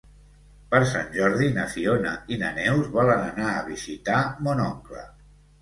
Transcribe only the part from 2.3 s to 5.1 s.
i na Neus volen anar a visitar mon oncle.